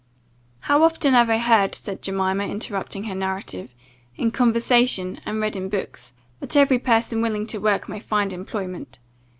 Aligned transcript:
"How 0.61 0.81
often 0.81 1.13
have 1.13 1.29
I 1.29 1.37
heard," 1.37 1.75
said 1.75 2.01
Jemima, 2.01 2.45
interrupting 2.47 3.03
her 3.03 3.13
narrative, 3.13 3.69
"in 4.15 4.31
conversation, 4.31 5.21
and 5.27 5.39
read 5.39 5.55
in 5.55 5.69
books, 5.69 6.13
that 6.39 6.55
every 6.57 6.79
person 6.79 7.21
willing 7.21 7.45
to 7.45 7.59
work 7.59 7.87
may 7.87 7.99
find 7.99 8.33
employment? 8.33 8.97